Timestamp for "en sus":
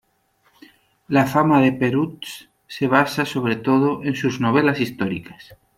4.03-4.41